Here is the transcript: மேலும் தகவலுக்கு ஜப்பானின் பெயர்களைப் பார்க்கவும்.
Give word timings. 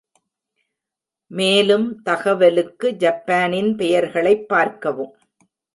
மேலும் 1.31 2.01
தகவலுக்கு 2.01 2.95
ஜப்பானின் 2.95 3.75
பெயர்களைப் 3.75 4.47
பார்க்கவும். 4.47 5.15